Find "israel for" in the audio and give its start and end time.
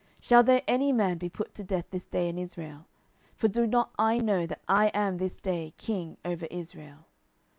2.39-3.47